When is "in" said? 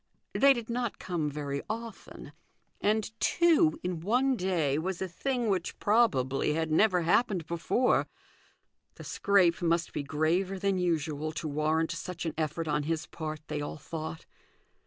3.83-3.99